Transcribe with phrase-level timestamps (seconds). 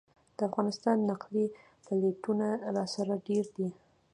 [0.35, 1.45] د افغانستان نقلي
[1.85, 3.69] پلېټونه راسره ډېر دي.